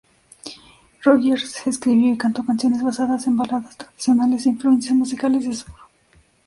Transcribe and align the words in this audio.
Rodgers 1.05 1.67
escribió 1.67 2.11
y 2.11 2.17
cantó 2.17 2.43
canciones 2.43 2.81
basadas 2.81 3.27
en 3.27 3.37
baladas 3.37 3.77
tradicionales 3.77 4.47
e 4.47 4.49
influencias 4.49 4.95
musicales 4.95 5.45
de 5.47 5.53
sur. 5.53 5.75